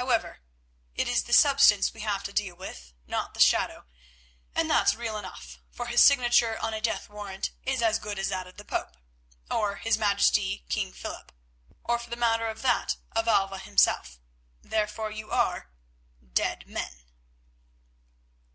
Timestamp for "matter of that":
12.16-12.96